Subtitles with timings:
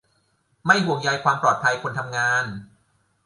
[0.65, 2.45] ไม่ห่วงใยความปลอดภัยคนทำงาน